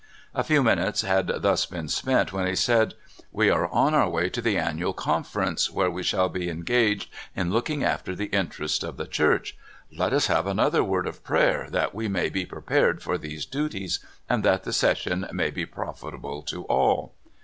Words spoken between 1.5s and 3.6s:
been spent, when he said: '* We